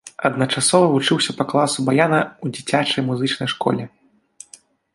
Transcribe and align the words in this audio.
Адначасова 0.27 0.87
вучыўся 0.93 1.35
па 1.41 1.45
класу 1.51 1.85
баяна 1.89 2.19
ў 2.23 2.45
дзіцячай 2.55 3.01
музычнай 3.11 3.49
школе. 3.57 3.83